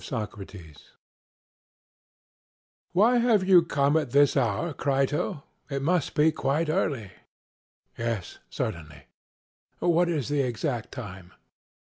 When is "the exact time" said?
10.29-11.33